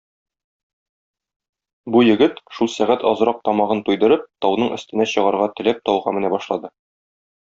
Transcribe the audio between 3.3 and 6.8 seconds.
тамагын туйдырып, тауның өстенә чыгарга теләп тауга менә башлады.